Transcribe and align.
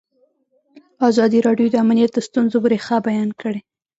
ازادي 1.09 1.39
راډیو 1.47 1.67
د 1.71 1.75
امنیت 1.83 2.11
د 2.13 2.19
ستونزو 2.27 2.57
رېښه 2.71 2.97
بیان 3.07 3.29
کړې. 3.41 3.59